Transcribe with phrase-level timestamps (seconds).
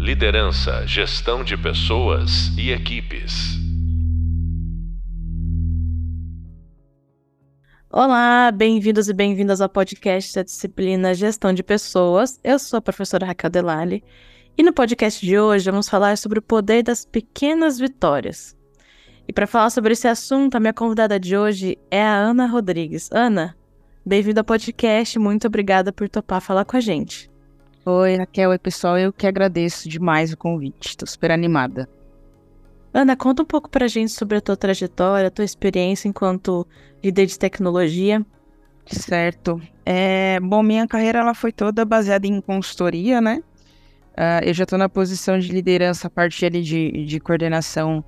[0.00, 3.58] Liderança, gestão de pessoas e equipes.
[7.92, 12.40] Olá, bem-vindos e bem-vindas ao podcast da disciplina Gestão de Pessoas.
[12.42, 14.02] Eu sou a professora Raquel Delali
[14.56, 18.56] e no podcast de hoje vamos falar sobre o poder das pequenas vitórias.
[19.28, 23.10] E para falar sobre esse assunto, a minha convidada de hoje é a Ana Rodrigues.
[23.12, 23.54] Ana,
[24.04, 27.30] bem-vinda ao podcast, muito obrigada por topar falar com a gente.
[27.86, 31.88] Oi, Raquel, oi pessoal, eu que agradeço demais o convite, estou super animada.
[32.92, 36.66] Ana, conta um pouco pra gente sobre a tua trajetória, a tua experiência enquanto
[37.02, 38.24] líder de tecnologia.
[38.84, 39.62] Certo.
[39.86, 43.42] É, bom, minha carreira ela foi toda baseada em consultoria, né?
[44.12, 48.04] Uh, eu já estou na posição de liderança, a parte ali de, de coordenação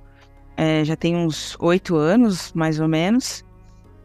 [0.55, 3.43] é, já tem uns oito anos, mais ou menos.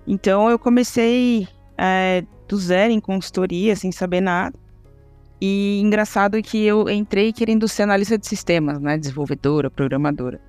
[0.06, 1.46] Então eu comecei
[1.76, 4.58] é, do zero em consultoria, sem saber nada.
[5.40, 8.98] E engraçado que eu entrei querendo ser analista de sistemas, né?
[8.98, 10.40] Desenvolvedora, programadora.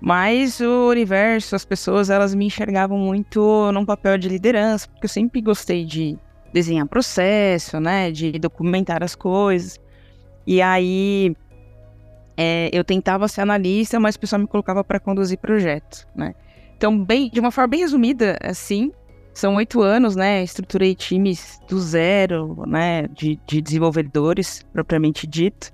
[0.00, 5.08] Mas o universo, as pessoas, elas me enxergavam muito num papel de liderança, porque eu
[5.08, 6.18] sempre gostei de
[6.52, 8.10] desenhar processo, né?
[8.10, 9.80] De documentar as coisas.
[10.46, 11.34] E aí
[12.36, 16.34] é, eu tentava ser analista, mas o pessoal me colocava para conduzir projetos, né?
[16.76, 18.92] Então, bem, de uma forma bem resumida, assim,
[19.36, 20.42] são oito anos, né?
[20.42, 23.06] Estruturei times do zero, né?
[23.08, 25.70] De, de desenvolvedores, propriamente dito.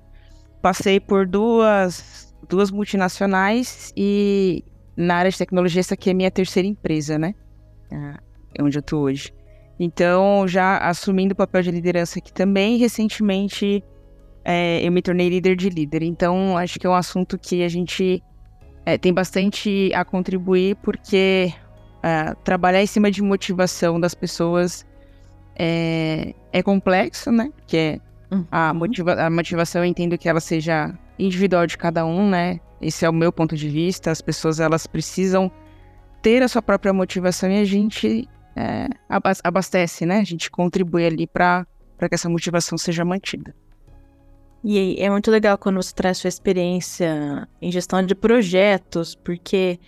[0.61, 4.65] Passei por duas, duas multinacionais e
[4.97, 7.35] na área de tecnologia, essa aqui é minha terceira empresa, né?
[8.53, 9.33] É onde eu tô hoje.
[9.79, 13.83] Então, já assumindo o papel de liderança aqui também, recentemente
[14.45, 16.03] é, eu me tornei líder de líder.
[16.03, 18.23] Então, acho que é um assunto que a gente
[18.85, 21.53] é, tem bastante a contribuir, porque
[22.03, 24.85] é, trabalhar em cima de motivação das pessoas
[25.57, 27.53] é, é complexo, né?
[27.67, 28.01] Que é
[28.51, 28.79] a, uhum.
[28.79, 32.61] motiva a motivação, eu entendo que ela seja individual de cada um, né?
[32.81, 34.11] Esse é o meu ponto de vista.
[34.11, 35.51] As pessoas, elas precisam
[36.21, 38.89] ter a sua própria motivação e a gente é,
[39.43, 40.19] abastece, né?
[40.19, 41.67] A gente contribui ali para
[42.09, 43.55] que essa motivação seja mantida.
[44.65, 49.79] E é muito legal quando você traz sua experiência em gestão de projetos, porque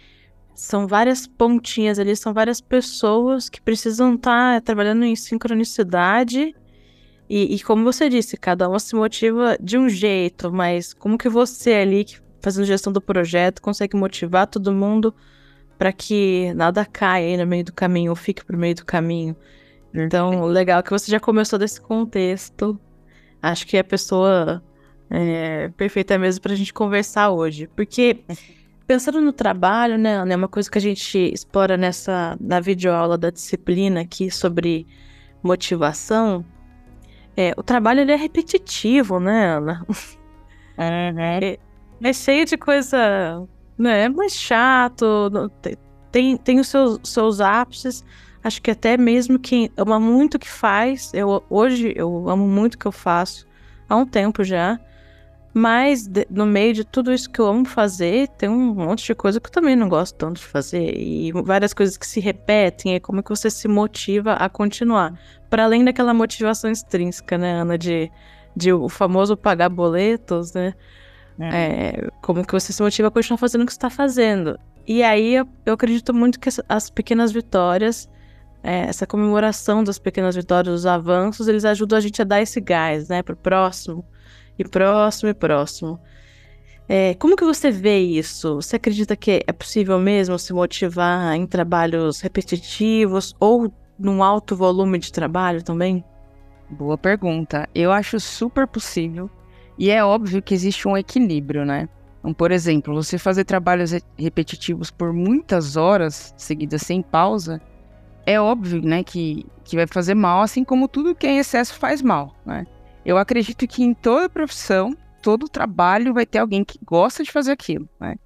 [0.54, 6.54] são várias pontinhas ali, são várias pessoas que precisam estar tá trabalhando em sincronicidade.
[7.28, 11.28] E, e, como você disse, cada uma se motiva de um jeito, mas como que
[11.28, 12.06] você ali,
[12.40, 15.14] fazendo gestão do projeto, consegue motivar todo mundo
[15.78, 19.34] para que nada caia aí no meio do caminho, ou fique pro meio do caminho.
[19.92, 22.78] Então, legal que você já começou desse contexto
[23.50, 24.62] acho que é a pessoa
[25.10, 27.68] é, perfeita mesmo para a gente conversar hoje.
[27.76, 28.20] Porque
[28.86, 33.30] pensando no trabalho, né, é uma coisa que a gente explora nessa na videoaula da
[33.30, 34.86] disciplina aqui sobre
[35.42, 36.44] motivação.
[37.36, 39.86] É, o trabalho ele é repetitivo, né, Ana?
[40.76, 41.58] É,
[42.02, 43.46] é cheio de coisa,
[43.78, 44.04] né?
[44.04, 45.30] É mais chato,
[46.10, 48.04] tem, tem os seus, seus ápices,
[48.44, 52.74] Acho que até mesmo quem ama muito o que faz, eu hoje eu amo muito
[52.74, 53.46] o que eu faço
[53.88, 54.78] há um tempo já.
[55.54, 59.14] Mas de, no meio de tudo isso que eu amo fazer, tem um monte de
[59.14, 60.98] coisa que eu também não gosto tanto de fazer.
[60.98, 65.16] E várias coisas que se repetem, é como que você se motiva a continuar.
[65.48, 68.10] Para além daquela motivação extrínseca, né, Ana, de,
[68.56, 70.74] de o famoso pagar boletos, né?
[71.38, 71.48] É.
[71.52, 74.58] É, como que você se motiva a continuar fazendo o que você está fazendo.
[74.84, 78.08] E aí eu, eu acredito muito que as pequenas vitórias
[78.64, 82.62] é, essa comemoração das pequenas vitórias, dos avanços, eles ajudam a gente a dar esse
[82.62, 84.02] gás, né, para o próximo,
[84.58, 86.00] e próximo, e próximo.
[86.88, 88.56] É, como que você vê isso?
[88.56, 94.98] Você acredita que é possível mesmo se motivar em trabalhos repetitivos ou num alto volume
[94.98, 96.04] de trabalho também?
[96.68, 97.68] Boa pergunta.
[97.74, 99.30] Eu acho super possível.
[99.78, 101.88] E é óbvio que existe um equilíbrio, né?
[102.18, 107.60] Então, por exemplo, você fazer trabalhos repetitivos por muitas horas seguidas sem pausa,
[108.26, 111.74] é óbvio, né, que, que vai fazer mal, assim como tudo que é em excesso
[111.74, 112.66] faz mal, né?
[113.04, 117.52] Eu acredito que em toda profissão, todo trabalho vai ter alguém que gosta de fazer
[117.52, 118.16] aquilo, né?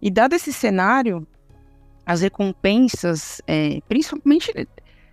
[0.00, 1.26] E dado esse cenário,
[2.06, 4.52] as recompensas, é, principalmente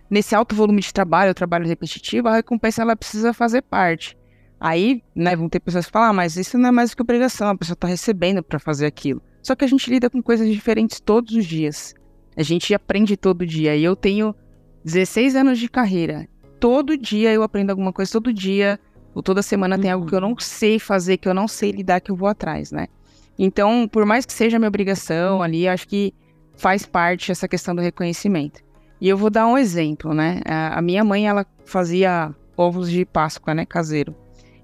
[0.08, 4.16] nesse alto volume de trabalho, trabalho repetitivo, a recompensa ela precisa fazer parte.
[4.60, 7.02] Aí, né, vão ter pessoas que falar, ah, mas isso não é mais do que
[7.02, 9.22] obrigação, a pessoa está recebendo para fazer aquilo.
[9.42, 11.94] Só que a gente lida com coisas diferentes todos os dias.
[12.36, 13.76] A gente aprende todo dia.
[13.76, 14.34] E eu tenho
[14.84, 16.28] 16 anos de carreira.
[16.58, 18.80] Todo dia eu aprendo alguma coisa, todo dia,
[19.18, 19.82] ou toda semana uhum.
[19.82, 20.38] tem algo que eu não uhum.
[20.38, 22.86] sei fazer, que eu não sei lidar, que eu vou atrás, né?
[23.36, 26.14] Então, por mais que seja minha obrigação ali, acho que
[26.56, 28.60] faz parte essa questão do reconhecimento.
[29.00, 30.40] E eu vou dar um exemplo, né?
[30.46, 33.66] A minha mãe, ela fazia ovos de Páscoa, né?
[33.66, 34.14] Caseiro.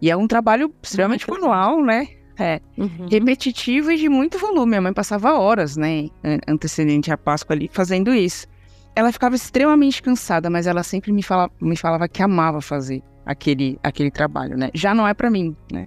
[0.00, 2.06] E é um trabalho extremamente manual, né?
[2.38, 2.60] É.
[2.78, 3.08] Uhum.
[3.10, 4.70] Repetitivo e de muito volume.
[4.70, 6.06] Minha mãe passava horas, né,
[6.46, 8.46] antecedente à Páscoa ali, fazendo isso.
[8.94, 13.78] Ela ficava extremamente cansada, mas ela sempre me, fala, me falava que amava fazer aquele,
[13.82, 14.70] aquele trabalho, né?
[14.74, 15.86] Já não é para mim, né?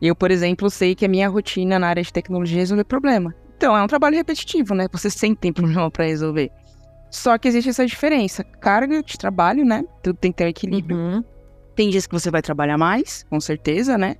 [0.00, 3.34] Eu, por exemplo, sei que a minha rotina na área de tecnologia é resolver problema.
[3.56, 4.88] Então, é um trabalho repetitivo, né?
[4.90, 6.50] Você sempre tem problema para resolver.
[7.10, 8.42] Só que existe essa diferença.
[8.42, 9.84] Carga de trabalho, né?
[10.02, 10.96] Tudo tem que ter um equilíbrio.
[10.96, 11.24] Uhum.
[11.76, 14.16] Tem dias que você vai trabalhar mais, com certeza, né?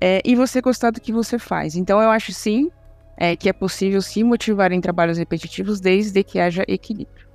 [0.00, 1.74] É, e você gostar do que você faz.
[1.74, 2.70] Então, eu acho sim
[3.16, 7.27] é, que é possível se motivar em trabalhos repetitivos desde que haja equilíbrio.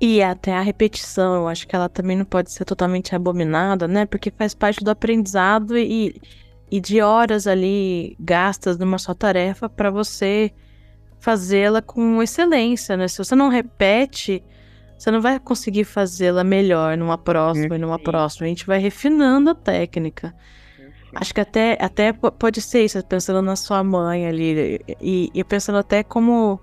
[0.00, 4.04] E até a repetição, eu acho que ela também não pode ser totalmente abominada, né?
[4.04, 6.20] Porque faz parte do aprendizado e,
[6.70, 10.52] e de horas ali gastas numa só tarefa para você
[11.20, 13.08] fazê-la com excelência, né?
[13.08, 14.42] Se você não repete,
[14.98, 18.46] você não vai conseguir fazê-la melhor numa próxima e numa próxima.
[18.46, 20.34] A gente vai refinando a técnica.
[21.14, 25.78] Acho que até, até pode ser isso, pensando na sua mãe ali, e, e pensando
[25.78, 26.60] até como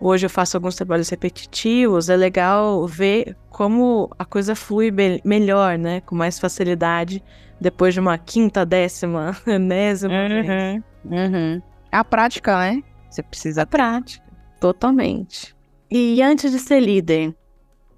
[0.00, 4.92] hoje eu faço alguns trabalhos repetitivos, é legal ver como a coisa flui
[5.24, 6.00] melhor, né?
[6.02, 7.22] Com mais facilidade,
[7.60, 10.14] depois de uma quinta, décima, enésima.
[10.14, 11.62] Uhum, uhum.
[11.90, 12.82] É a prática, né?
[13.10, 13.62] Você precisa.
[13.62, 14.24] A prática,
[14.60, 15.56] totalmente.
[15.90, 17.34] E antes de ser líder,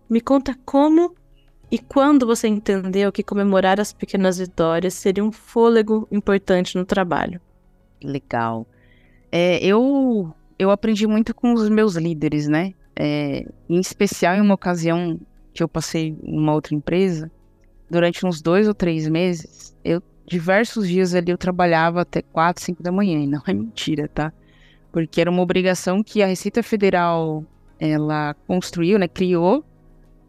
[0.08, 1.14] me conta como
[1.70, 7.40] e quando você entendeu que comemorar as pequenas vitórias seria um fôlego importante no trabalho.
[8.02, 8.66] Legal.
[9.30, 12.74] É, eu, eu aprendi muito com os meus líderes, né?
[12.96, 15.20] É, em especial em uma ocasião
[15.54, 17.30] que eu passei em uma outra empresa,
[17.90, 22.82] durante uns dois ou três meses, eu diversos dias ali eu trabalhava até quatro, cinco
[22.82, 24.30] da manhã, e não é mentira, tá?
[24.92, 27.44] porque era uma obrigação que a Receita Federal
[27.78, 29.64] ela construiu, né, criou,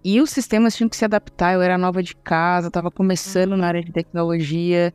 [0.04, 1.54] e os sistemas tinham que se adaptar.
[1.54, 4.94] Eu era nova de casa, estava começando na área de tecnologia,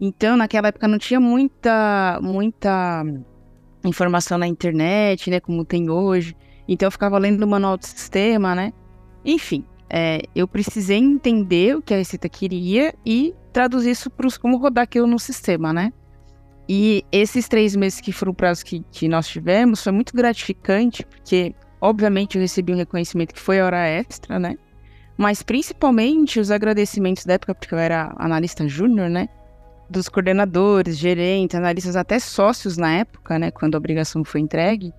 [0.00, 3.04] então naquela época não tinha muita muita
[3.84, 6.36] informação na internet, né, como tem hoje.
[6.66, 8.72] Então eu ficava lendo o manual do sistema, né?
[9.24, 14.58] Enfim, é, eu precisei entender o que a Receita queria e traduzir isso para como
[14.58, 15.92] rodar aquilo no sistema, né?
[16.68, 21.04] E esses três meses que foram o prazo que, que nós tivemos foi muito gratificante,
[21.06, 24.54] porque, obviamente, eu recebi um reconhecimento que foi hora extra, né?
[25.16, 29.28] Mas principalmente os agradecimentos da época, porque eu era analista júnior, né?
[29.88, 33.50] Dos coordenadores, gerentes, analistas, até sócios na época, né?
[33.50, 34.92] Quando a obrigação foi entregue.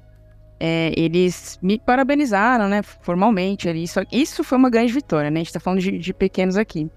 [0.59, 2.81] É, eles me parabenizaram, né?
[2.81, 3.69] Formalmente.
[3.69, 5.39] Isso, isso foi uma grande vitória, né?
[5.39, 6.89] A gente tá falando de, de pequenos aqui.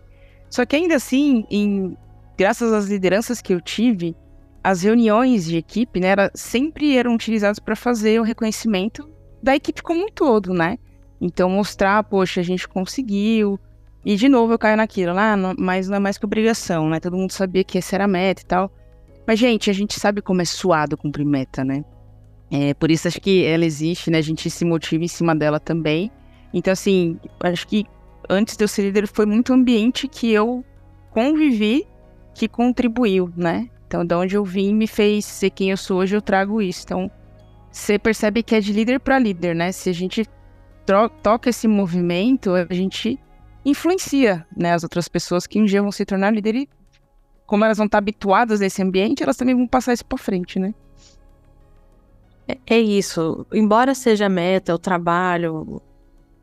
[0.49, 1.97] Só que ainda assim, em,
[2.37, 4.17] graças às lideranças que eu tive,
[4.63, 9.09] as reuniões de equipe, né, era, sempre eram utilizadas para fazer o reconhecimento
[9.43, 10.79] da equipe como um todo, né?
[11.21, 13.59] Então mostrar, poxa, a gente conseguiu.
[14.05, 16.99] E de novo eu caio naquilo, lá, ah, mas não é mais que obrigação, né?
[16.99, 18.71] Todo mundo sabia que essa era a meta e tal.
[19.27, 21.85] Mas, gente, a gente sabe como é suado cumprir meta, né?
[22.51, 24.19] É, por isso acho que ela existe, né?
[24.19, 26.11] A gente se motiva em cima dela também.
[26.53, 27.87] Então, assim, acho que
[28.29, 30.65] antes de eu ser líder foi muito ambiente que eu
[31.11, 31.87] convivi
[32.35, 33.69] que contribuiu, né?
[33.87, 36.83] Então, de onde eu vim me fez ser quem eu sou hoje, eu trago isso.
[36.85, 37.11] Então,
[37.71, 39.71] você percebe que é de líder para líder, né?
[39.71, 40.27] Se a gente
[41.23, 43.19] toca esse movimento, a gente
[43.65, 46.69] influencia né, as outras pessoas que um dia vão se tornar líder e,
[47.47, 50.75] como elas vão estar habituadas nesse ambiente, elas também vão passar isso para frente, né?
[52.49, 53.47] É, é isso.
[53.53, 55.81] Embora seja a meta, o trabalho,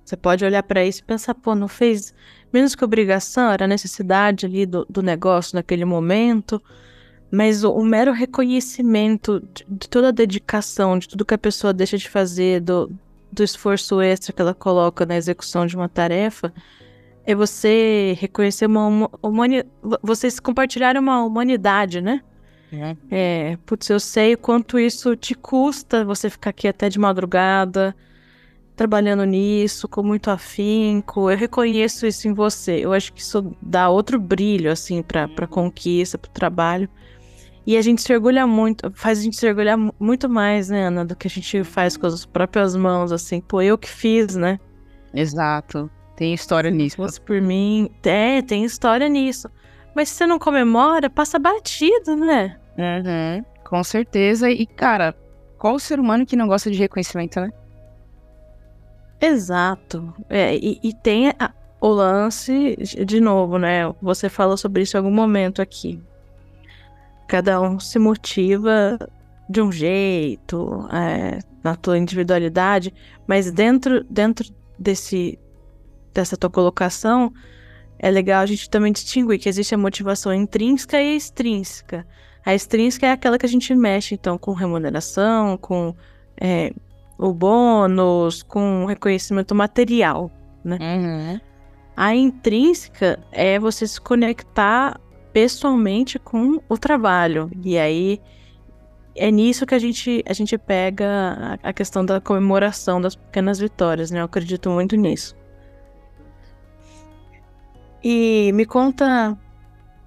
[0.06, 2.14] você pode olhar para isso e pensar, pô, não fez
[2.52, 6.62] menos que obrigação, era necessidade ali do, do negócio naquele momento.
[7.32, 11.72] Mas o, o mero reconhecimento de, de, toda a dedicação, de tudo que a pessoa
[11.72, 12.92] deixa de fazer, do,
[13.32, 16.52] do esforço extra que ela coloca na execução de uma tarefa,
[17.32, 19.70] é você reconhecer uma humanidade.
[20.02, 22.22] Vocês compartilharam uma humanidade, né?
[22.74, 22.96] É.
[23.12, 23.58] é.
[23.68, 27.96] Putz, eu sei o quanto isso te custa você ficar aqui até de madrugada,
[28.76, 31.30] trabalhando nisso, com muito afinco.
[31.30, 32.84] Eu reconheço isso em você.
[32.84, 35.52] Eu acho que isso dá outro brilho, assim, pra, pra uhum.
[35.52, 36.90] conquista, pro trabalho.
[37.64, 41.06] E a gente se orgulha muito, faz a gente se orgulhar muito mais, né, Ana,
[41.06, 43.40] do que a gente faz com as próprias mãos, assim.
[43.40, 44.60] Pô, eu que fiz, né?
[45.14, 45.92] Exato.
[46.20, 46.98] Tem história nisso.
[47.26, 47.90] Por mim.
[48.04, 49.50] É, tem história nisso.
[49.96, 52.60] Mas se você não comemora, passa batido, né?
[52.78, 54.52] Uhum, com certeza.
[54.52, 55.16] E, cara,
[55.58, 57.50] qual o ser humano que não gosta de reconhecimento, né?
[59.22, 60.14] Exato.
[60.30, 63.90] É, e, e tem a, o lance, de novo, né?
[64.02, 66.04] Você falou sobre isso em algum momento aqui.
[67.30, 69.00] Cada um se motiva
[69.50, 72.94] de um jeito, é, na tua individualidade,
[73.26, 75.40] mas dentro, dentro desse,
[76.20, 77.32] dessa tua colocação,
[77.98, 82.06] é legal a gente também distinguir que existe a motivação intrínseca e extrínseca.
[82.46, 85.94] A extrínseca é aquela que a gente mexe, então, com remuneração, com
[86.40, 86.74] é,
[87.18, 90.32] o bônus, com reconhecimento material,
[90.64, 90.78] né?
[90.80, 91.40] Uhum.
[91.96, 95.00] A intrínseca é você se conectar
[95.34, 97.52] pessoalmente com o trabalho.
[97.62, 98.22] E aí
[99.16, 103.60] é nisso que a gente, a gente pega a, a questão da comemoração das pequenas
[103.60, 104.22] vitórias, né?
[104.22, 105.36] Eu acredito muito nisso.
[108.03, 109.38] E me conta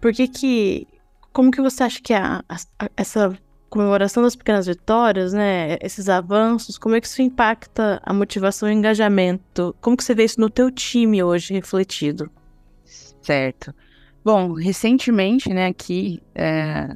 [0.00, 0.87] por que que.
[1.32, 3.38] Como que você acha que a, a, essa
[3.70, 5.78] comemoração das pequenas vitórias, né?
[5.80, 9.75] Esses avanços, como é que isso impacta a motivação e o engajamento?
[9.80, 12.30] Como que você vê isso no teu time hoje refletido?
[13.22, 13.75] Certo.
[14.25, 16.94] Bom, recentemente, né, aqui, é,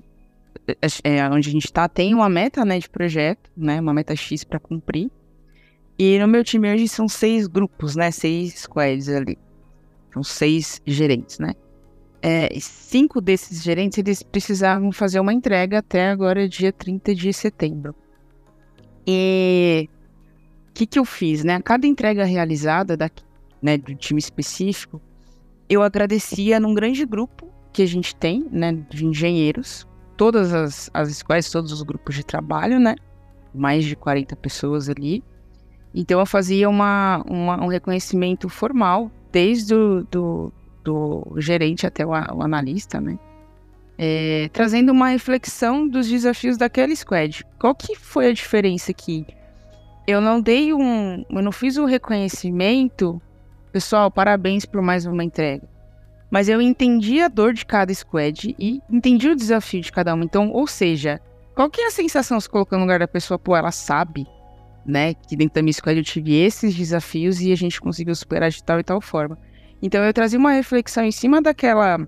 [1.03, 4.45] é, onde a gente está, tem uma meta, né, de projeto, né, uma meta X
[4.45, 5.11] para cumprir.
[5.99, 9.39] E no meu time hoje são seis grupos, né, seis squads ali.
[10.17, 11.53] São seis gerentes, né.
[12.23, 17.95] É, cinco desses gerentes, eles precisavam fazer uma entrega até agora, dia 30 de setembro.
[19.07, 19.91] E
[20.71, 21.61] o que, que eu fiz, né?
[21.61, 23.11] Cada entrega realizada da,
[23.61, 25.03] né, do time específico,
[25.69, 31.51] eu agradecia num grande grupo que a gente tem, né, de engenheiros, todas as, as
[31.51, 32.95] todos os grupos de trabalho, né,
[33.55, 35.23] mais de 40 pessoas ali.
[35.95, 40.51] Então eu fazia uma, uma um reconhecimento formal, desde o do,
[40.83, 43.19] do gerente até o, o analista, né,
[43.99, 47.45] é, trazendo uma reflexão dos desafios daquele squad.
[47.59, 49.27] Qual que foi a diferença aqui?
[50.07, 53.21] Eu não dei um, eu não fiz um reconhecimento
[53.77, 55.69] Pessoal, parabéns por mais uma entrega.
[56.31, 60.25] Mas eu entendi a dor de cada squad e entendi o desafio de cada uma.
[60.25, 61.21] Então, ou seja,
[61.55, 63.39] qual que é a sensação se colocar no lugar da pessoa?
[63.39, 64.27] Pô, ela sabe,
[64.87, 68.51] né, que dentro da minha squad eu tive esses desafios e a gente conseguiu superar
[68.51, 69.39] de tal e tal forma.
[69.83, 72.07] Então, eu trazia uma reflexão em cima daquela,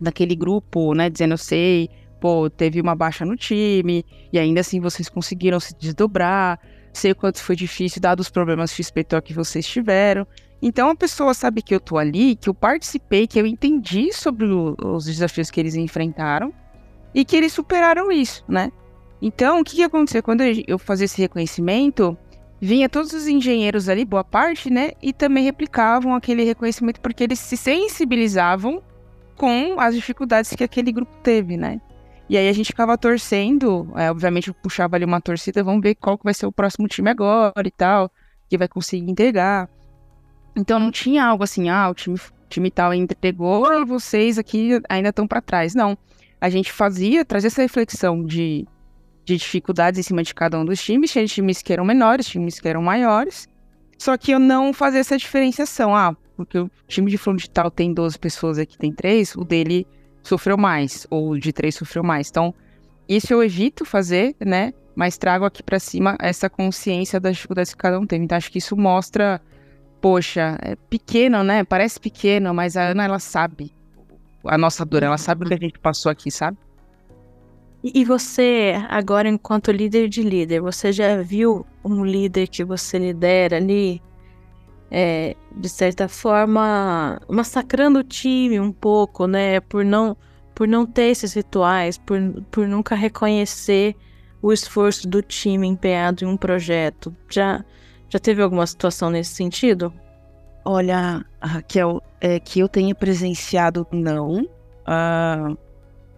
[0.00, 1.88] daquele grupo, né, dizendo, eu sei,
[2.20, 6.58] pô, teve uma baixa no time e ainda assim vocês conseguiram se desdobrar.
[6.92, 10.26] Sei o quanto foi difícil, dado os problemas XPTO que vocês tiveram.
[10.60, 14.46] Então a pessoa sabe que eu tô ali, que eu participei, que eu entendi sobre
[14.46, 16.52] o, os desafios que eles enfrentaram
[17.14, 18.72] e que eles superaram isso, né?
[19.20, 20.22] Então, o que, que aconteceu?
[20.22, 22.16] Quando eu fazia esse reconhecimento,
[22.60, 24.92] vinha todos os engenheiros ali, boa parte, né?
[25.02, 28.82] E também replicavam aquele reconhecimento porque eles se sensibilizavam
[29.36, 31.80] com as dificuldades que aquele grupo teve, né?
[32.28, 35.94] E aí a gente ficava torcendo, é, obviamente eu puxava ali uma torcida, vamos ver
[35.94, 38.10] qual que vai ser o próximo time agora e tal,
[38.48, 39.68] que vai conseguir entregar.
[40.54, 42.18] Então não tinha algo assim, ah, o time,
[42.50, 45.74] time tal entregou vocês aqui ainda estão para trás.
[45.74, 45.96] Não.
[46.40, 48.66] A gente fazia, trazia essa reflexão de,
[49.28, 51.10] de dificuldades em cima de cada um dos times.
[51.10, 53.46] Tinha times que eram menores, times que eram maiores.
[53.98, 55.94] Só que eu não fazia essa diferenciação.
[55.94, 59.44] Ah, porque o time de fulano de tal tem 12 pessoas, aqui tem 3, o
[59.44, 59.86] dele
[60.22, 62.30] sofreu mais, ou o de 3 sofreu mais.
[62.30, 62.54] Então,
[63.06, 64.72] isso eu evito fazer, né?
[64.96, 68.22] Mas trago aqui para cima essa consciência das dificuldades que cada um tem.
[68.22, 69.40] Então, acho que isso mostra
[70.00, 71.64] poxa, é pequeno, né?
[71.64, 73.72] Parece pequeno, mas a Ana, ela sabe
[74.44, 76.56] a nossa dor, ela sabe o que a gente passou aqui, sabe?
[77.82, 83.56] E você, agora, enquanto líder de líder, você já viu um líder que você lidera
[83.56, 84.02] ali,
[84.90, 89.60] é, de certa forma, massacrando o time um pouco, né?
[89.60, 90.16] Por não,
[90.56, 92.18] por não ter esses rituais, por,
[92.50, 93.94] por nunca reconhecer
[94.42, 97.14] o esforço do time empenhado em um projeto.
[97.30, 97.64] Já,
[98.08, 99.92] já teve alguma situação nesse sentido?
[100.64, 104.42] Olha, Raquel, é que eu tenha presenciado, não.
[104.42, 105.56] Uh,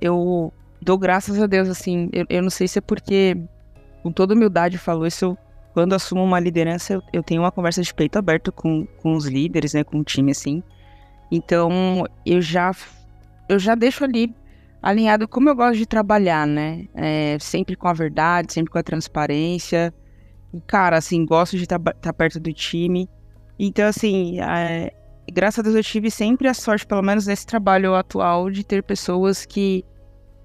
[0.01, 3.37] eu dou graças a Deus, assim, eu, eu, não sei se é porque,
[4.03, 5.39] com toda humildade, falou isso, eu,
[5.73, 9.27] quando assumo uma liderança, eu, eu, tenho uma conversa de peito aberto com, com os
[9.27, 10.63] líderes, né, com o time, assim.
[11.31, 12.73] Então, eu já,
[13.49, 14.35] eu já deixo ali
[14.83, 16.87] alinhado como eu gosto de trabalhar, né?
[16.95, 19.95] É, sempre com a verdade, sempre com a transparência
[20.67, 23.09] cara, assim, gosto de estar tá perto do time.
[23.59, 24.93] Então, assim, é,
[25.33, 28.83] graças a Deus eu tive sempre a sorte, pelo menos nesse trabalho atual, de ter
[28.83, 29.85] pessoas que,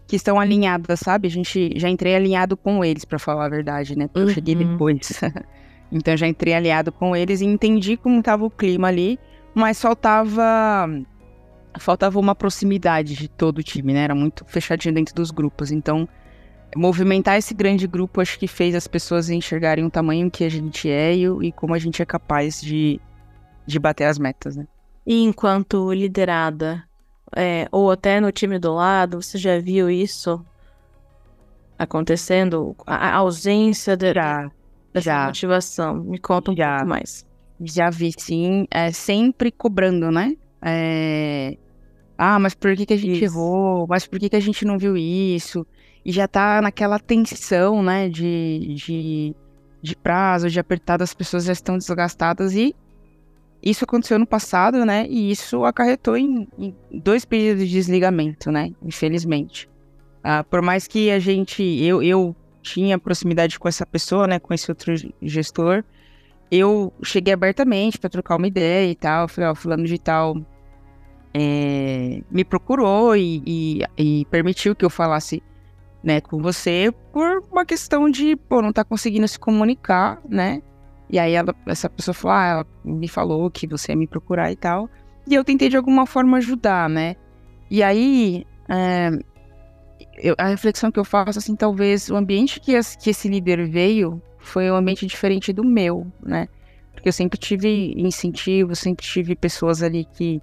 [0.08, 1.28] que estão alinhadas, sabe?
[1.28, 4.08] A gente já entrei alinhado com eles, para falar a verdade, né?
[4.08, 4.28] Porque uhum.
[4.28, 4.72] eu cheguei uhum.
[4.72, 5.22] depois.
[5.92, 9.20] então já entrei alinhado com eles e entendi como estava o clima ali,
[9.54, 10.88] mas faltava
[11.80, 14.04] faltava uma proximidade de todo o time, né?
[14.04, 15.72] Era muito fechadinho dentro dos grupos.
[15.72, 16.08] Então,
[16.76, 20.90] movimentar esse grande grupo acho que fez as pessoas enxergarem o tamanho que a gente
[20.90, 23.00] é e, e como a gente é capaz de,
[23.66, 24.66] de bater as metas, né?
[25.06, 26.84] E enquanto liderada,
[27.36, 30.44] é, ou até no time do lado, você já viu isso
[31.78, 32.76] acontecendo?
[32.86, 34.52] A, a ausência de, já,
[34.94, 35.26] dessa já.
[35.28, 35.96] motivação.
[35.96, 36.78] Me conta um já.
[36.78, 37.26] pouco mais.
[37.62, 38.68] Já vi, sim.
[38.70, 40.36] É, sempre cobrando, né?
[40.68, 41.58] é,
[42.18, 43.26] ah, mas por que, que a gente Isso.
[43.26, 43.86] errou?
[43.88, 45.66] Mas por que, que a gente não viu isso?
[46.04, 49.36] E já tá naquela tensão, né, de, de,
[49.82, 52.76] de prazo, de apertado, as pessoas já estão desgastadas e
[53.62, 58.72] isso aconteceu no passado, né, e isso acarretou em, em dois pedidos de desligamento, né,
[58.84, 59.70] infelizmente.
[60.24, 64.54] Ah, por mais que a gente, eu, eu tinha proximidade com essa pessoa, né, com
[64.54, 65.84] esse outro gestor,
[66.52, 70.36] eu cheguei abertamente para trocar uma ideia e tal, falei, ó, fulano de tal
[71.38, 75.44] é, me procurou e, e, e, permitiu que eu falasse
[76.02, 80.62] né, com você por uma questão de, pô, não tá conseguindo se comunicar, né?
[81.10, 84.52] E aí ela, essa pessoa falou, ah, ela me falou que você ia me procurar
[84.52, 84.90] e tal.
[85.28, 87.16] E eu tentei de alguma forma ajudar, né?
[87.70, 89.12] E aí, é,
[90.18, 93.68] eu, a reflexão que eu faço, assim, talvez o ambiente que, as, que esse líder
[93.68, 96.48] veio foi um ambiente diferente do meu, né?
[96.94, 100.42] Porque eu sempre tive incentivo, sempre tive pessoas ali que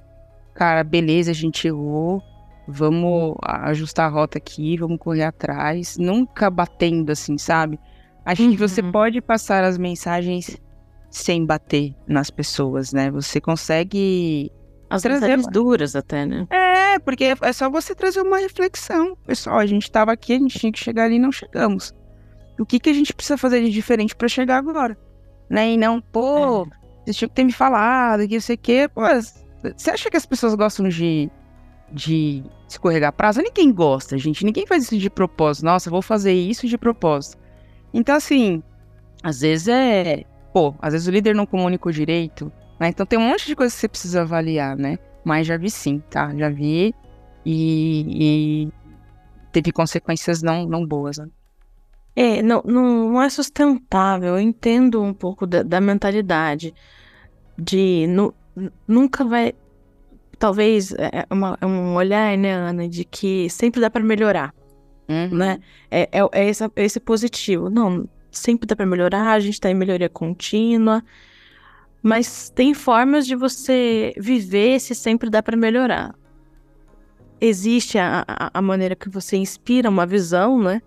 [0.54, 2.23] cara, beleza, a gente errou,
[2.66, 7.78] vamos ajustar a rota aqui, vamos correr atrás, nunca batendo assim, sabe?
[8.25, 8.50] Acho uhum.
[8.52, 8.93] que você uhum.
[8.93, 10.57] pode passar as mensagens
[11.11, 13.11] sem bater nas pessoas, né?
[13.11, 14.50] Você consegue.
[14.88, 15.50] As trazer uma...
[15.50, 16.47] duras até, né?
[16.50, 19.17] É, porque é só você trazer uma reflexão.
[19.26, 21.95] Pessoal, a gente tava aqui, a gente tinha que chegar ali e não chegamos.
[22.59, 24.97] O que, que a gente precisa fazer de diferente para chegar agora?
[25.49, 25.73] Né?
[25.73, 27.05] E não, pô, é.
[27.05, 28.88] vocês tinham que ter me falado, que não sei o quê.
[28.95, 29.02] Pô,
[29.76, 31.31] você acha que as pessoas gostam de,
[31.91, 33.41] de escorregar prazo?
[33.43, 34.45] Ninguém gosta, gente.
[34.45, 35.64] Ninguém faz isso de propósito.
[35.64, 37.42] Nossa, vou fazer isso de propósito.
[37.93, 38.63] Então, assim,
[39.23, 40.25] às vezes é.
[40.53, 42.89] Pô, às vezes o líder não comunica o direito, né?
[42.89, 44.99] Então tem um monte de coisa que você precisa avaliar, né?
[45.25, 46.35] Mas já vi sim, tá?
[46.37, 46.95] Já vi
[47.45, 48.73] e, e
[49.51, 51.29] teve consequências não, não boas, né?
[52.15, 54.37] É, não, não, não é sustentável.
[54.37, 56.75] Eu entendo um pouco da, da mentalidade
[57.59, 58.35] de no,
[58.87, 59.55] nunca vai.
[60.39, 64.53] Talvez é, é, uma, é um olhar, né, Ana, de que sempre dá para melhorar.
[65.09, 65.28] Uhum.
[65.37, 65.61] Né?
[65.90, 67.68] É, é, é, esse, é esse positivo.
[67.68, 71.02] Não, sempre dá para melhorar, a gente está em melhoria contínua.
[72.02, 76.15] Mas tem formas de você viver se sempre dá para melhorar.
[77.41, 80.80] Existe a, a, a, maneira que você inspira uma visão, né?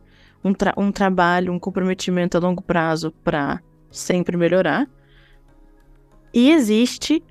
[0.43, 4.88] Um, tra um trabalho, um comprometimento a longo prazo para sempre melhorar.
[6.34, 7.23] E existe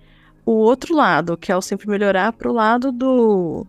[0.46, 3.66] o outro lado, que é o sempre melhorar, pro lado do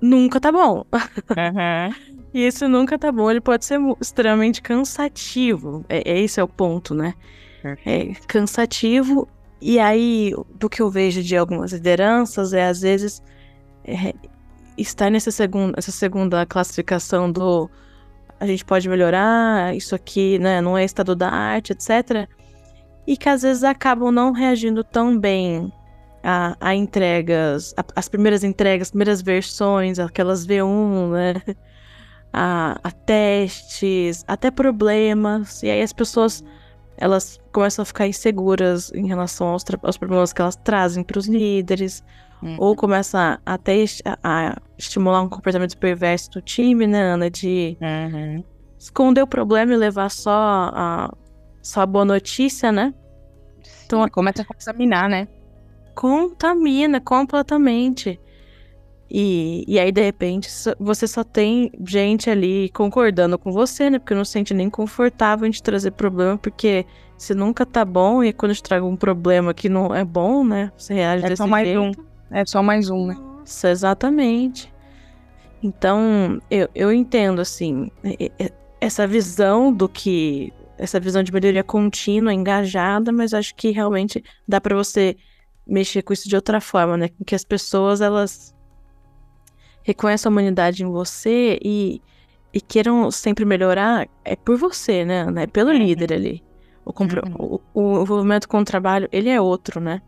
[0.00, 0.84] nunca tá bom.
[0.92, 2.11] Uhum.
[2.34, 5.84] e esse nunca tá bom, ele pode ser extremamente cansativo.
[5.88, 7.14] É, é esse é o ponto, né?
[7.86, 9.28] É cansativo.
[9.60, 13.22] E aí, do que eu vejo de algumas lideranças, é às vezes
[13.84, 14.12] é,
[14.76, 17.70] estar nessa segunda, essa segunda classificação do
[18.40, 22.28] a gente pode melhorar, isso aqui né, não é estado da arte, etc.
[23.06, 25.72] E que às vezes acabam não reagindo tão bem
[26.24, 31.34] a, a entregas, a, as primeiras entregas, as primeiras versões, aquelas V1, né?
[32.32, 35.62] A, a, testes, até problemas.
[35.62, 36.42] E aí as pessoas
[36.96, 41.26] elas começam a ficar inseguras em relação aos, aos problemas que elas trazem para os
[41.26, 42.02] líderes.
[42.42, 42.56] Uhum.
[42.58, 47.30] Ou começa até a, a, estimular um comportamento perverso do time, né, Ana?
[47.30, 48.44] De uhum.
[48.78, 51.14] esconder o problema e levar só a,
[51.62, 52.94] só a boa notícia, né?
[53.84, 55.28] Então, começa a contaminar, né?
[55.94, 58.20] contamina completamente.
[59.14, 60.48] E, e aí, de repente,
[60.80, 63.98] você só tem gente ali concordando com você, né?
[63.98, 66.86] Porque não se sente nem confortável de trazer problema, porque
[67.18, 70.72] se nunca tá bom e quando te traga um problema que não é bom, né?
[70.78, 71.82] Você reage é desse só mais jeito.
[71.82, 71.92] um.
[72.30, 73.14] É só mais um, né?
[73.20, 74.72] Nossa, exatamente.
[75.62, 77.90] Então, eu, eu entendo, assim,
[78.80, 80.50] essa visão do que.
[80.78, 85.18] Essa visão de melhoria contínua, engajada, mas acho que realmente dá para você
[85.66, 87.10] mexer com isso de outra forma, né?
[87.26, 88.54] Que as pessoas elas
[89.82, 92.00] reconheçam a humanidade em você e,
[92.52, 95.26] e queiram sempre melhorar é por você, né?
[95.36, 95.78] É pelo uhum.
[95.78, 96.42] líder ali.
[96.84, 97.34] O, uhum.
[97.38, 100.02] o, o, envolvimento com o trabalho, ele é outro, né?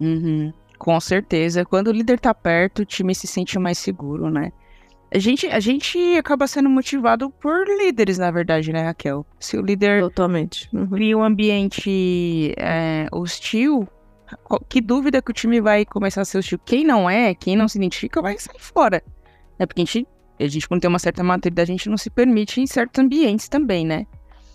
[0.00, 0.52] Uhum.
[0.78, 1.64] Com certeza.
[1.64, 4.52] Quando o líder tá perto, o time se sente mais seguro, né?
[5.12, 9.26] A gente, a gente acaba sendo motivado por líderes, na verdade, né, Raquel?
[9.40, 10.68] Se o líder Totalmente.
[10.72, 10.86] Uhum.
[10.86, 13.88] cria um ambiente é, hostil,
[14.68, 16.60] que dúvida que o time vai começar a ser hostil?
[16.64, 19.02] Quem não é, quem não se identifica, vai sair fora.
[19.60, 20.08] É porque a gente,
[20.40, 23.46] a gente, quando tem uma certa maturidade, a gente não se permite em certos ambientes
[23.46, 24.06] também, né?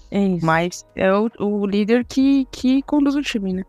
[0.09, 0.43] É isso.
[0.43, 3.63] Mas é o, o líder que, que conduz o time, né?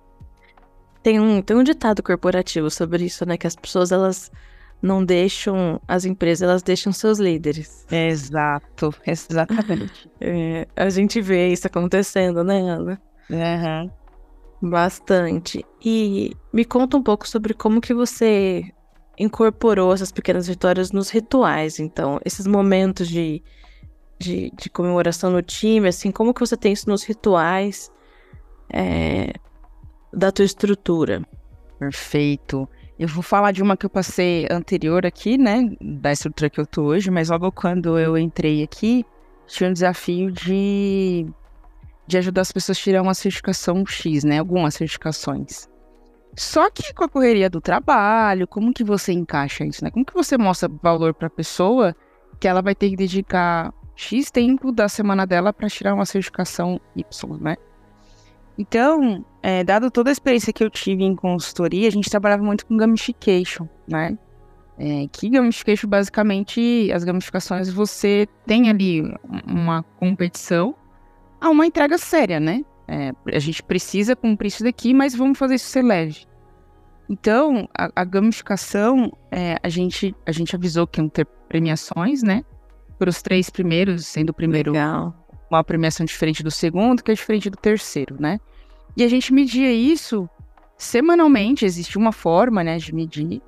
[1.03, 3.37] Tem um, tem um ditado corporativo sobre isso, né?
[3.37, 4.33] Que as pessoas, elas
[4.81, 7.87] não deixam as empresas, elas deixam seus líderes.
[7.91, 10.11] Exato, exatamente.
[10.19, 13.01] é, a gente vê isso acontecendo, né, Ana?
[13.29, 14.71] Uhum.
[14.71, 15.63] Bastante.
[15.85, 18.73] E me conta um pouco sobre como que você
[19.19, 21.79] incorporou essas pequenas vitórias nos rituais.
[21.79, 23.43] Então, esses momentos de,
[24.19, 27.91] de, de comemoração no time, assim, como que você tem isso nos rituais
[28.73, 29.33] é,
[30.13, 31.23] da tua estrutura?
[31.79, 32.69] Perfeito.
[32.99, 35.71] Eu vou falar de uma que eu passei anterior aqui, né?
[35.81, 39.05] Da estrutura que eu tô hoje, mas logo quando eu entrei aqui,
[39.47, 41.27] tinha um desafio de,
[42.07, 44.39] de ajudar as pessoas a tirar uma certificação X, né?
[44.39, 45.69] Algumas certificações.
[46.37, 49.91] Só que com a correria do trabalho, como que você encaixa isso, né?
[49.91, 51.97] Como que você mostra valor para a pessoa
[52.39, 56.79] que ela vai ter que dedicar X tempo da semana dela para tirar uma certificação
[56.95, 57.57] Y, né?
[58.59, 62.67] Então, é, dado toda a experiência que eu tive em consultoria, a gente trabalhava muito
[62.67, 64.19] com gamification, né?
[64.79, 69.03] É, que gamification, basicamente, as gamificações, você tem ali
[69.47, 70.75] uma competição
[71.41, 72.63] a uma entrega séria, né?
[72.89, 76.27] É, a gente precisa cumprir isso daqui, mas vamos fazer isso ser leve.
[77.09, 82.45] Então, a, a gamificação, é, a, gente, a gente avisou que iam ter premiações, né?
[82.99, 85.15] Para os três primeiros, sendo o primeiro Legal.
[85.51, 88.39] uma premiação diferente do segundo, que é diferente do terceiro, né?
[88.97, 90.29] E a gente media isso
[90.77, 93.43] semanalmente, existia uma forma, né, de medir.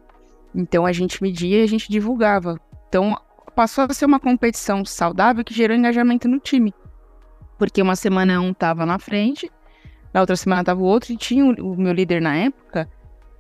[0.55, 2.61] Então a gente media e a gente divulgava.
[2.89, 3.17] Então
[3.55, 6.73] passou a ser uma competição saudável que gerou engajamento no time.
[7.59, 9.51] Porque uma semana um tava na frente,
[10.15, 12.89] na outra semana tava o outro, e tinha o, o meu líder na época,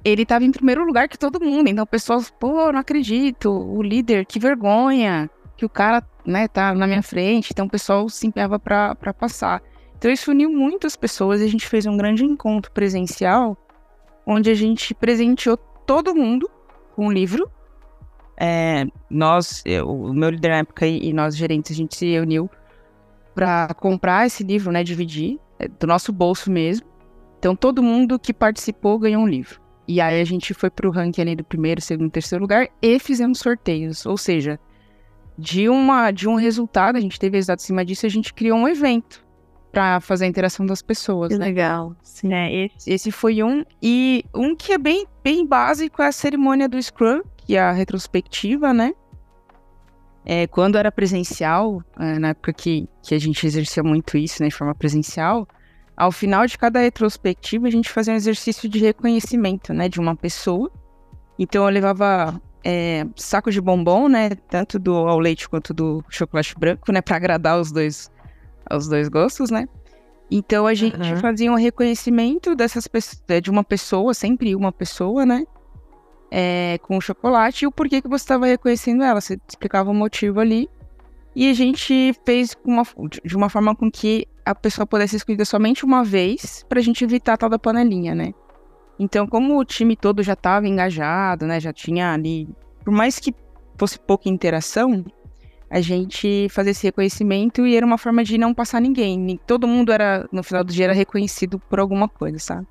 [0.04, 1.68] ele tava em primeiro lugar que todo mundo.
[1.68, 6.74] Então o pessoal, pô, não acredito, o líder, que vergonha, que o cara, né, tá
[6.74, 7.50] na minha frente.
[7.52, 9.62] Então o pessoal se empenhava para passar.
[9.96, 13.57] Então isso uniu muitas pessoas e a gente fez um grande encontro presencial,
[14.26, 16.48] onde a gente presenteou todo mundo
[16.94, 17.50] com um livro.
[18.40, 22.12] É, nós, eu, o meu líder na época e, e nós gerentes, a gente se
[22.12, 22.48] reuniu
[23.38, 26.85] para comprar esse livro, né, dividir, é, do nosso bolso mesmo.
[27.38, 29.61] Então todo mundo que participou ganhou um livro.
[29.87, 33.38] E aí a gente foi pro ranking ali do primeiro, segundo, terceiro lugar e fizemos
[33.38, 34.05] sorteios.
[34.05, 34.59] Ou seja,
[35.38, 38.66] de, uma, de um resultado, a gente teve resultado acima disso, a gente criou um
[38.66, 39.24] evento
[39.70, 41.29] para fazer a interação das pessoas.
[41.29, 41.44] Que né?
[41.46, 41.94] legal.
[42.03, 42.35] Sim.
[42.35, 43.64] É, esse, esse foi um.
[43.81, 47.70] E um que é bem, bem básico é a cerimônia do Scrum, que é a
[47.70, 48.94] retrospectiva, né?
[50.24, 54.48] É, quando era presencial, é, na época que, que a gente exercia muito isso, né,
[54.48, 55.46] de forma presencial,
[55.96, 60.14] ao final de cada retrospectiva a gente fazia um exercício de reconhecimento, né, de uma
[60.14, 60.70] pessoa.
[61.38, 66.54] Então eu levava é, saco de bombom, né, tanto do ao leite quanto do chocolate
[66.59, 68.11] branco, né, para agradar os dois,
[68.70, 69.66] os dois gostos, né.
[70.31, 71.16] Então a gente Uhum.
[71.16, 72.87] fazia um reconhecimento dessas
[73.42, 75.44] de uma pessoa, sempre uma pessoa, né,
[76.31, 79.21] é, com o chocolate e o porquê que você estava reconhecendo ela.
[79.21, 80.69] Você explicava o motivo ali.
[81.37, 82.83] E a gente fez uma,
[83.25, 87.05] de uma forma com que a pessoa pudesse ser escolhida somente uma vez, pra gente
[87.05, 88.33] evitar a tal da panelinha, né?
[88.99, 91.61] Então, como o time todo já estava engajado, né?
[91.61, 92.49] Já tinha ali.
[92.85, 93.33] Por mais que
[93.77, 95.05] fosse pouca interação,
[95.71, 99.17] a gente fazia esse reconhecimento e era uma forma de não passar ninguém.
[99.17, 102.67] Ni- Todo mundo era, no final do dia, era reconhecido por alguma coisa, sabe?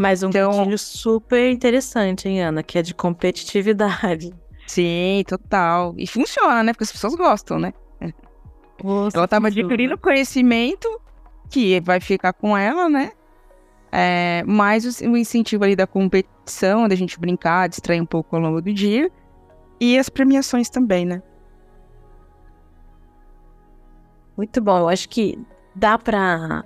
[0.00, 2.62] Mas um Então- gatilho super interessante, hein, Ana?
[2.62, 4.32] Que é de competitividade.
[4.64, 5.92] Sim, total.
[5.98, 6.72] E funciona, né?
[6.72, 7.74] Porque as pessoas gostam, né?
[9.12, 10.88] Ela estava adquirindo conhecimento
[11.50, 13.10] que vai ficar com ela, né?
[13.90, 18.42] É, mais o, o incentivo ali da competição, da gente brincar, distrair um pouco ao
[18.42, 19.10] longo do dia.
[19.80, 21.20] E as premiações também, né?
[24.36, 24.78] Muito bom.
[24.78, 25.36] Eu acho que
[25.74, 26.64] dá pra.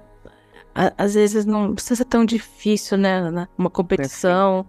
[0.74, 3.46] Às vezes não precisa ser tão difícil, né?
[3.58, 4.66] Uma competição,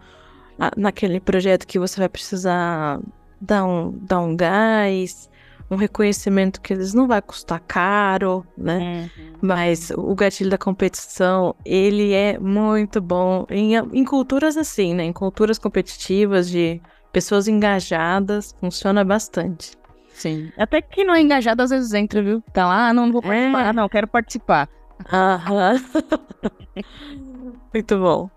[0.59, 2.99] a- naquele projeto que você vai precisar
[3.39, 5.29] dar um, dar um gás,
[5.71, 9.09] um reconhecimento que vezes não vai custar caro, né?
[9.41, 15.03] Mas o gatilho da competição, ele é muito bom em, em culturas assim, né?
[15.03, 19.71] Em culturas competitivas, de pessoas engajadas, funciona bastante.
[20.13, 20.51] Sim.
[20.57, 22.41] Até que quem não é engajado às vezes entra, viu?
[22.53, 23.59] Tá lá, ah, não vou participar.
[23.65, 23.67] É.
[23.69, 24.69] Ah, não, quero participar.
[25.11, 25.75] Aham.
[27.73, 28.29] Muito bom.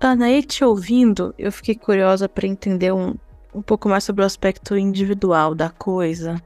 [0.00, 3.14] Ana, e te ouvindo, eu fiquei curiosa para entender um,
[3.54, 6.40] um pouco mais sobre o aspecto individual da coisa.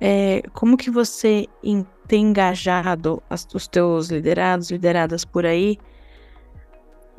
[0.00, 5.76] É, como que você em- tem engajado as- os teus liderados, lideradas por aí,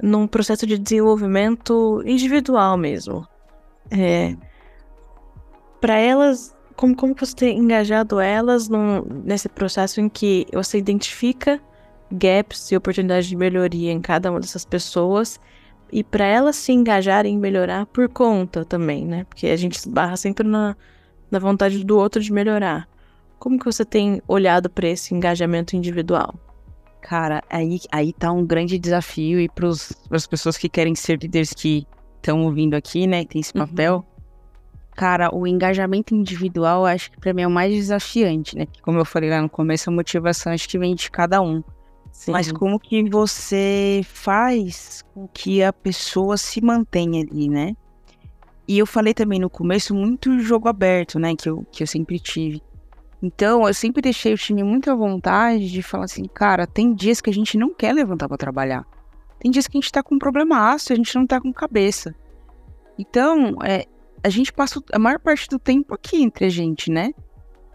[0.02, 3.28] num processo de desenvolvimento individual mesmo?
[3.92, 4.36] É,
[5.80, 11.60] para elas, como, como você tem engajado elas num- nesse processo em que você identifica
[12.10, 15.42] gaps e oportunidades de melhoria em cada uma dessas pessoas
[15.92, 19.26] e para elas se engajarem em melhorar por conta também, né?
[19.26, 20.74] Porque a gente esbarra sempre na,
[21.30, 22.88] na vontade do outro de melhorar.
[23.38, 26.34] Como que você tem olhado para esse engajamento individual?
[27.02, 31.52] Cara, aí, aí tá um grande desafio e para as pessoas que querem ser líderes
[31.52, 33.68] que estão ouvindo aqui, né, tem esse uhum.
[33.68, 33.96] papel.
[33.96, 34.19] Uhum.
[35.00, 38.68] Cara, o engajamento individual acho que para mim é o mais desafiante, né?
[38.82, 41.64] Como eu falei lá no começo, a motivação acho que vem de cada um.
[42.12, 42.34] Sim.
[42.34, 47.78] Mas como que você faz com que a pessoa se mantenha ali, né?
[48.68, 51.34] E eu falei também no começo muito jogo aberto, né?
[51.34, 52.62] Que eu, que eu sempre tive.
[53.24, 57.22] Então, eu sempre deixei o time muito à vontade de falar assim, cara, tem dias
[57.22, 58.86] que a gente não quer levantar para trabalhar.
[59.40, 61.54] Tem dias que a gente tá com um problema ácido, a gente não tá com
[61.54, 62.14] cabeça.
[62.98, 63.86] Então, é,
[64.24, 67.12] a gente passa a maior parte do tempo aqui entre a gente, né?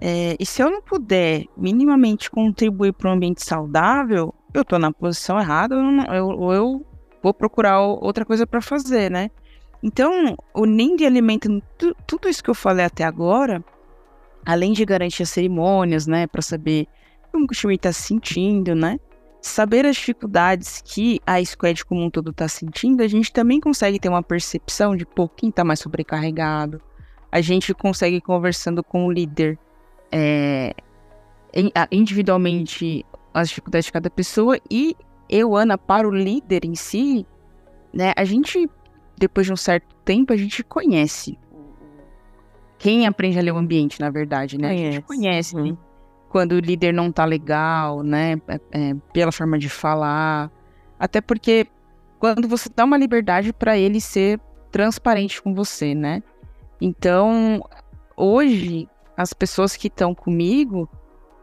[0.01, 4.93] É, e se eu não puder minimamente contribuir para um ambiente saudável, eu tô na
[4.93, 6.87] posição errada, ou eu, eu,
[7.23, 9.31] vou procurar outra coisa para fazer, né?
[9.83, 11.49] Então, o NIND alimenta
[12.07, 13.65] tudo isso que eu falei até agora,
[14.45, 16.87] além de garantir as cerimônias, né, para saber
[17.31, 18.99] como o time está se sentindo, né?
[19.45, 24.01] Saber as dificuldades que a squad como um todo está sentindo, a gente também consegue
[24.01, 26.81] ter uma percepção de, pô, quem está mais sobrecarregado.
[27.31, 29.59] A gente consegue conversando com o líder
[30.11, 30.75] é,
[31.93, 33.05] individualmente
[33.35, 34.97] as dificuldades de cada pessoa e
[35.29, 37.27] eu, Ana, para o líder em si,
[37.93, 38.67] né, a gente,
[39.15, 41.39] depois de um certo tempo, a gente conhece
[42.79, 44.69] quem aprende a ler o ambiente, na verdade, né?
[44.69, 44.89] Conhece.
[44.89, 45.77] A gente conhece uhum.
[46.35, 48.33] Quando o líder não tá legal, né?
[48.49, 50.51] É, é, pela forma de falar.
[50.99, 51.65] Até porque
[52.19, 54.41] quando você dá uma liberdade para ele ser
[54.73, 56.25] transparente com você, né?
[56.81, 57.63] Então,
[58.17, 60.91] hoje, as pessoas que estão comigo,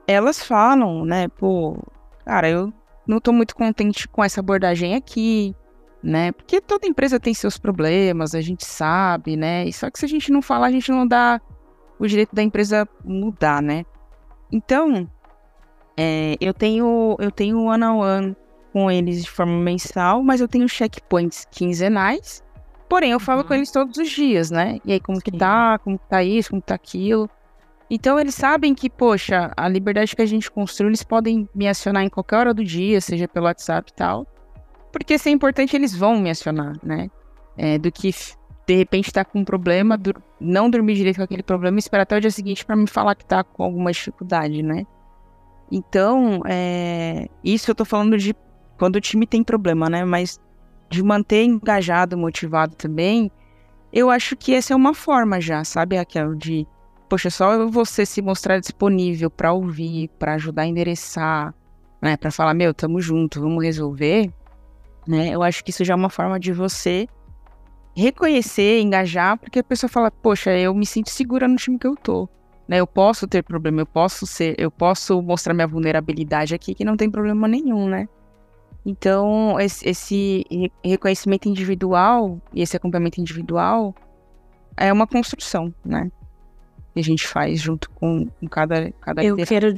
[0.05, 1.29] elas falam, né?
[1.29, 1.77] Pô,
[2.25, 2.73] cara, eu
[3.07, 5.55] não tô muito contente com essa abordagem aqui,
[6.03, 6.33] né?
[6.33, 9.63] Porque toda empresa tem seus problemas, a gente sabe, né?
[9.65, 11.39] E só que se a gente não falar, a gente não dá
[11.97, 13.85] o direito da empresa mudar, né?
[14.51, 15.09] Então,
[15.97, 18.35] é, eu tenho eu tenho one on one
[18.73, 22.43] com eles de forma mensal, mas eu tenho checkpoints quinzenais.
[22.87, 23.47] Porém, eu falo uhum.
[23.47, 24.79] com eles todos os dias, né?
[24.83, 25.23] E aí, como Sim.
[25.23, 27.29] que tá, como que tá isso, como que tá aquilo.
[27.89, 32.03] Então, eles sabem que, poxa, a liberdade que a gente construiu, eles podem me acionar
[32.03, 34.25] em qualquer hora do dia, seja pelo WhatsApp e tal.
[34.91, 37.09] Porque se é importante, eles vão me acionar, né?
[37.57, 38.09] É, do que
[38.67, 39.99] de repente tá com um problema,
[40.39, 43.15] não dormir direito com aquele problema e esperar até o dia seguinte para me falar
[43.15, 44.85] que tá com alguma dificuldade, né?
[45.71, 48.35] Então, é, isso eu tô falando de
[48.77, 50.03] quando o time tem problema, né?
[50.05, 50.39] Mas
[50.89, 53.31] de manter engajado, motivado também,
[53.93, 56.35] eu acho que essa é uma forma já, sabe, Raquel?
[56.35, 56.67] De,
[57.09, 61.53] poxa, só você se mostrar disponível para ouvir, para ajudar a endereçar,
[62.01, 62.17] né?
[62.17, 64.31] Para falar, meu, tamo junto, vamos resolver
[65.07, 65.29] né?
[65.29, 67.07] Eu acho que isso já é uma forma de você
[67.95, 71.95] reconhecer, engajar, porque a pessoa fala, poxa, eu me sinto segura no time que eu
[71.95, 72.29] tô.
[72.67, 72.77] Né?
[72.77, 76.95] Eu posso ter problema, eu posso ser, eu posso mostrar minha vulnerabilidade aqui que não
[76.95, 78.07] tem problema nenhum, né?
[78.85, 80.45] Então, esse,
[80.83, 83.93] reconhecimento individual e esse acompanhamento individual
[84.75, 86.09] é uma construção, né?
[86.93, 89.75] Que a gente faz junto com, com cada, cada Eu quero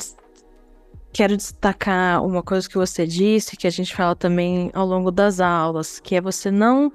[1.14, 5.40] Quero destacar uma coisa que você disse, que a gente fala também ao longo das
[5.40, 6.92] aulas, que é você não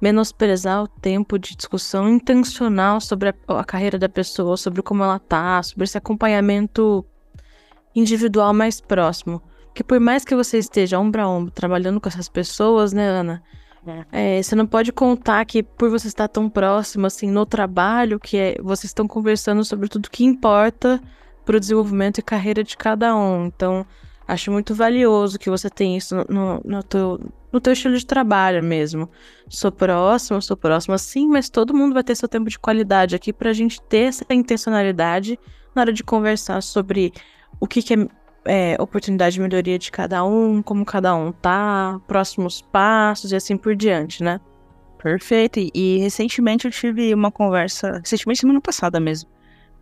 [0.00, 5.18] menosprezar o tempo de discussão intencional sobre a, a carreira da pessoa, sobre como ela
[5.18, 7.04] tá, sobre esse acompanhamento
[7.94, 9.42] individual mais próximo.
[9.74, 13.42] Que por mais que você esteja ombro a ombro trabalhando com essas pessoas, né, Ana?
[13.86, 14.38] É.
[14.38, 18.36] É, você não pode contar que por você estar tão próximo, assim, no trabalho, que
[18.36, 21.00] é, vocês estão conversando sobre tudo que importa
[21.44, 23.46] para o desenvolvimento e carreira de cada um.
[23.46, 23.86] Então,
[24.26, 27.20] acho muito valioso que você tenha isso no, no, teu,
[27.56, 29.08] no teu estilo de trabalho mesmo.
[29.48, 33.32] Sou próximo, sou próxima sim, mas todo mundo vai ter seu tempo de qualidade aqui
[33.32, 35.38] para a gente ter essa intencionalidade
[35.74, 37.12] na hora de conversar sobre
[37.58, 41.98] o que, que é, é, oportunidade de melhoria de cada um, como cada um tá,
[42.06, 44.38] próximos passos e assim por diante, né?
[45.02, 45.58] Perfeito.
[45.58, 49.30] E, e recentemente eu tive uma conversa, recentemente semana passada mesmo,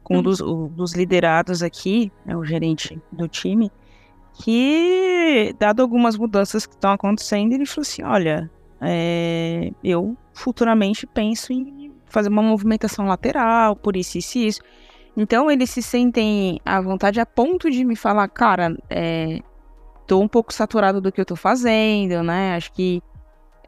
[0.02, 3.70] com um dos, o, dos liderados aqui, né, o gerente do time,
[4.34, 11.52] que, dado algumas mudanças que estão acontecendo, ele falou assim: olha, é, eu futuramente penso
[11.52, 14.60] em fazer uma movimentação lateral, por isso, isso e isso.
[15.16, 19.40] Então, eles se sentem à vontade a ponto de me falar, cara, é,
[20.06, 22.56] tô um pouco saturado do que eu tô fazendo, né?
[22.56, 23.00] Acho que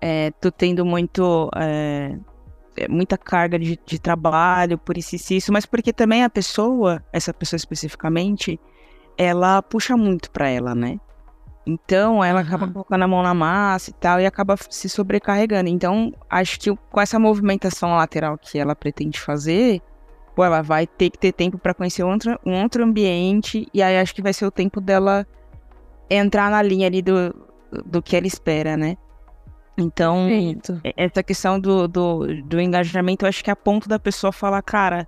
[0.01, 1.49] é, tô tendo muito.
[1.57, 2.17] É,
[2.77, 7.03] é, muita carga de, de trabalho, por isso e isso, mas porque também a pessoa,
[7.11, 8.61] essa pessoa especificamente,
[9.17, 10.99] ela puxa muito para ela, né?
[11.67, 15.69] Então ela acaba colocando a mão na massa e tal e acaba se sobrecarregando.
[15.69, 19.83] Então acho que com essa movimentação lateral que ela pretende fazer,
[20.35, 23.99] pô, ela vai ter que ter tempo para conhecer outro, um outro ambiente e aí
[23.99, 25.27] acho que vai ser o tempo dela
[26.09, 27.35] entrar na linha ali do,
[27.85, 28.97] do que ela espera, né?
[29.79, 30.81] Então, Perfeito.
[30.97, 34.63] essa questão do, do, do engajamento, eu acho que é a ponto da pessoa falar,
[34.63, 35.07] cara,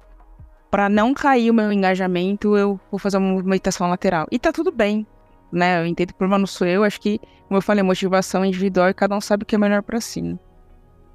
[0.71, 4.27] para não cair o meu engajamento, eu vou fazer uma movimentação lateral.
[4.31, 5.07] E tá tudo bem,
[5.51, 5.81] né?
[5.81, 8.91] Eu entendo que o problema não sou eu, acho que, como eu falei, motivação individual
[8.91, 10.21] e cada um sabe o que é melhor para si.
[10.21, 10.39] Né?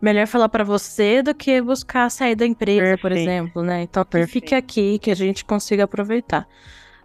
[0.02, 3.30] Melhor falar para você do que buscar sair da empresa, por Perfeito.
[3.30, 3.84] exemplo, né?
[3.84, 6.48] Então, que fique aqui, que a gente consiga aproveitar.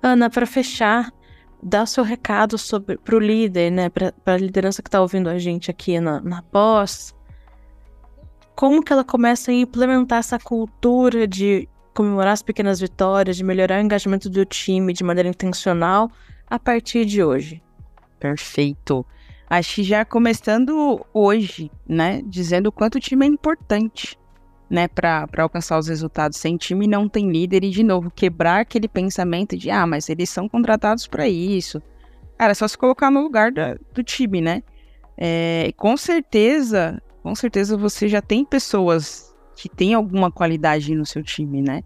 [0.03, 1.13] Ana, para fechar,
[1.63, 3.89] dá o seu recado sobre pro líder, né?
[3.89, 7.15] Para a liderança que tá ouvindo a gente aqui na, na pós.
[8.57, 13.81] Como que ela começa a implementar essa cultura de comemorar as pequenas vitórias, de melhorar
[13.81, 16.09] o engajamento do time de maneira intencional
[16.49, 17.61] a partir de hoje?
[18.21, 19.05] Perfeito.
[19.51, 22.23] Acho que já começando hoje, né?
[22.25, 24.17] Dizendo o quanto o time é importante,
[24.71, 24.87] né?
[24.87, 26.39] Para alcançar os resultados.
[26.39, 27.65] Sem time não tem líder.
[27.65, 31.83] E, de novo, quebrar aquele pensamento de, ah, mas eles são contratados para isso.
[32.39, 34.63] Cara, é só se colocar no lugar da- do time, né?
[35.17, 39.28] É, com certeza, com certeza você já tem pessoas
[39.59, 41.83] que têm alguma qualidade no seu time, né?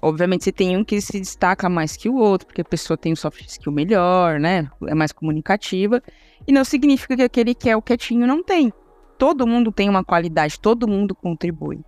[0.00, 3.12] Obviamente você tem um que se destaca mais que o outro, porque a pessoa tem
[3.12, 4.70] um soft skill melhor, né?
[4.86, 6.00] É mais comunicativa.
[6.46, 8.72] E não significa que aquele que é o quietinho não tem.
[9.18, 11.80] Todo mundo tem uma qualidade, todo mundo contribui.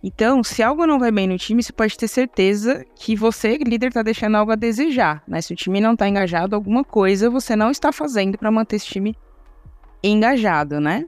[0.00, 3.88] Então, se algo não vai bem no time, você pode ter certeza que você, líder,
[3.88, 5.24] está deixando algo a desejar.
[5.26, 5.40] Né?
[5.40, 8.86] Se o time não está engajado, alguma coisa você não está fazendo para manter esse
[8.86, 9.16] time
[10.04, 11.04] engajado, né?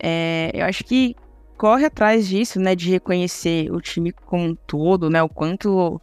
[0.00, 1.14] É, eu acho que
[1.58, 2.74] corre atrás disso, né?
[2.74, 5.22] De reconhecer o time como um todo, né?
[5.22, 6.00] O quanto,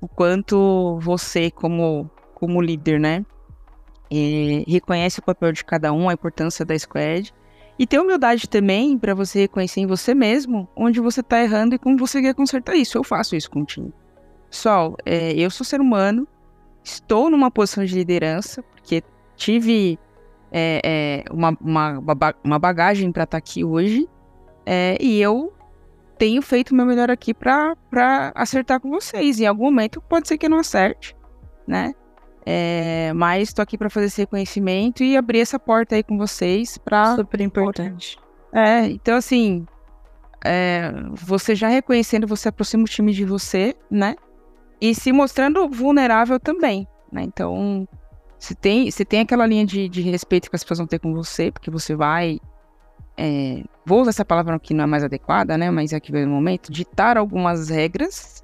[0.00, 3.24] o quanto você, como, como líder, né?
[4.66, 7.34] reconhece o papel de cada um, a importância da squad.
[7.78, 11.78] E ter humildade também para você reconhecer em você mesmo onde você tá errando e
[11.78, 12.96] como você quer consertar isso.
[12.98, 13.92] Eu faço isso com o time.
[14.50, 16.26] Pessoal, é, eu sou ser humano,
[16.82, 19.02] estou numa posição de liderança, porque
[19.36, 19.98] tive
[20.50, 24.08] é, é, uma, uma, uma ba- uma bagagem para estar aqui hoje,
[24.70, 25.50] é, e eu
[26.18, 27.74] tenho feito o meu melhor aqui para
[28.34, 29.40] acertar com vocês.
[29.40, 31.16] Em algum momento pode ser que eu não acerte,
[31.66, 31.94] né?
[32.44, 36.76] É, mas estou aqui para fazer esse reconhecimento e abrir essa porta aí com vocês
[36.76, 38.18] para Super importante.
[38.52, 39.66] é, então assim,
[40.44, 44.16] é, você já reconhecendo, você aproxima o time de você, né?
[44.78, 47.22] E se mostrando vulnerável também, né?
[47.22, 47.88] Então,
[48.38, 51.14] se tem, se tem aquela linha de, de respeito que as pessoas vão ter com
[51.14, 52.38] você, porque você vai.
[53.18, 55.70] É, vou usar essa palavra que não é mais adequada, né?
[55.70, 58.42] Mas aqui vem o momento, ditar algumas regras,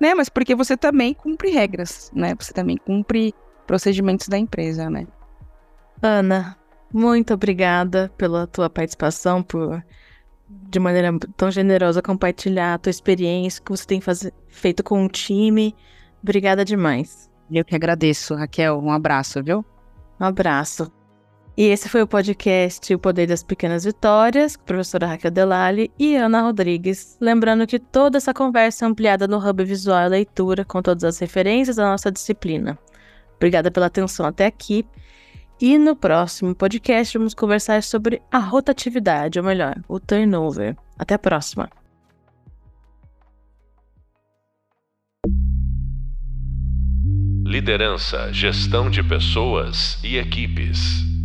[0.00, 0.14] né?
[0.14, 2.34] Mas porque você também cumpre regras, né?
[2.40, 3.34] Você também cumpre
[3.66, 5.06] procedimentos da empresa, né?
[6.02, 6.56] Ana,
[6.92, 9.84] muito obrigada pela tua participação, por
[10.48, 15.08] de maneira tão generosa compartilhar a tua experiência que você tem faze- feito com o
[15.08, 15.74] time.
[16.22, 17.30] Obrigada demais.
[17.50, 18.78] Eu que agradeço, Raquel.
[18.80, 19.64] Um abraço, viu?
[20.20, 20.90] Um abraço.
[21.56, 25.90] E esse foi o podcast O Poder das Pequenas Vitórias, com a professora Raquel Delali
[25.98, 27.16] e Ana Rodrigues.
[27.18, 31.18] Lembrando que toda essa conversa é ampliada no Hub Visual e Leitura, com todas as
[31.18, 32.78] referências da nossa disciplina.
[33.36, 34.84] Obrigada pela atenção até aqui.
[35.58, 40.76] E no próximo podcast vamos conversar sobre a rotatividade, ou melhor, o turnover.
[40.98, 41.70] Até a próxima.
[47.46, 51.15] Liderança, gestão de pessoas e equipes.